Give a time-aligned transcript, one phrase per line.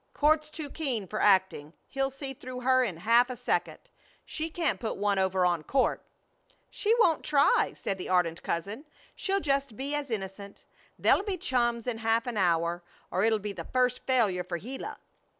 [0.15, 1.73] "Court's too keen for acting.
[1.87, 3.77] He'll see through her in half a second.
[4.25, 6.01] She can't put one over on Court."
[6.71, 8.85] "She won't try," said the ardent cousin.
[9.15, 10.65] "She'll just be as innocent.
[10.97, 14.97] They'll be chums in half an hour, or it'll be the first failure for Gila."